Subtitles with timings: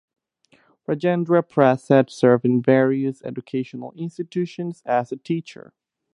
[0.87, 5.73] Rajendra Prasad served in various educational institutions as a teacher.